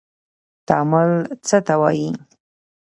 تعامل 0.67 1.11
څه 1.47 1.57
ته 1.65 1.73
وايي. 1.81 2.09